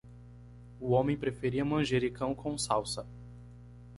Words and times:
O 0.79 0.93
homem 0.93 1.15
preferia 1.15 1.63
manjericão 1.63 2.33
com 2.33 2.57
salsa. 2.57 3.05